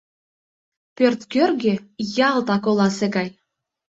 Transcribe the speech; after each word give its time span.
Пӧрт 0.95 1.21
кӧргӧ 1.33 1.73
ялтак 2.29 2.63
оласе 2.69 3.07
гай. 3.15 3.29